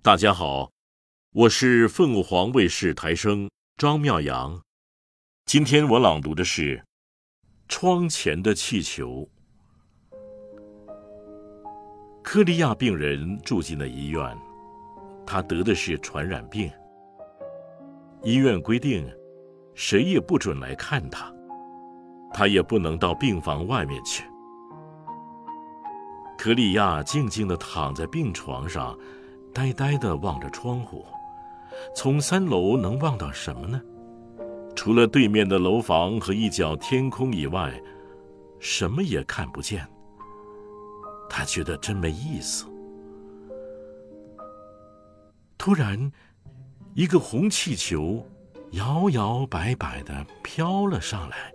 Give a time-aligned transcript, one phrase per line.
[0.00, 0.70] 大家好，
[1.32, 4.62] 我是凤凰卫视台声张妙阳。
[5.44, 6.76] 今天我朗读的是
[7.68, 9.28] 《窗前的气球》。
[12.22, 14.38] 科利亚病人住进了医院，
[15.26, 16.70] 他得的是传染病。
[18.22, 19.04] 医院规定，
[19.74, 21.30] 谁也不准来看他，
[22.32, 24.22] 他也不能到病房外面去。
[26.38, 28.96] 科利亚静静地躺在病床上，
[29.52, 31.04] 呆呆地望着窗户。
[31.94, 33.80] 从三楼能望到什么呢？
[34.74, 37.72] 除了对面的楼房和一角天空以外，
[38.60, 39.86] 什么也看不见。
[41.28, 42.66] 他觉得真没意思。
[45.56, 46.10] 突然，
[46.94, 48.24] 一个红气球
[48.72, 51.52] 摇摇摆摆地飘了上来，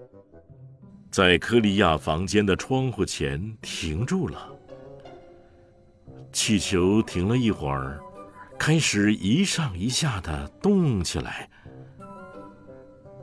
[1.09, 4.52] 在科利亚房间的窗户前停住了。
[6.33, 8.01] 气球停了一会儿，
[8.57, 11.48] 开始一上一下的动起来。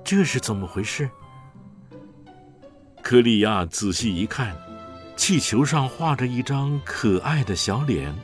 [0.04, 1.10] 这是怎么回事？
[3.02, 4.56] 科利亚仔细一看，
[5.16, 8.14] 气球上画着一张可爱的小脸。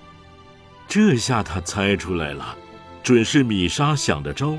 [0.88, 2.56] 这下他猜出来了，
[3.02, 4.56] 准是米莎想的招。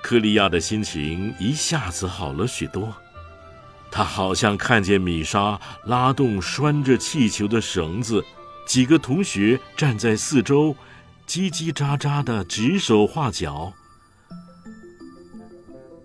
[0.00, 2.94] 科利亚的心情一下子好了许多。
[3.90, 8.24] 他好像看见米莎拉动拴着气球的绳子，
[8.66, 10.74] 几个同学站在四周，
[11.26, 13.72] 叽叽喳喳的指手画脚。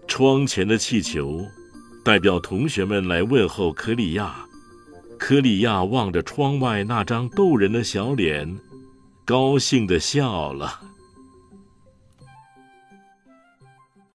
[0.08, 1.46] 窗前的气球，
[2.04, 4.36] 代表同学们来问候科利亚。
[5.18, 8.60] 科利亚望着窗外那张逗人的小脸，
[9.24, 10.82] 高兴的笑了。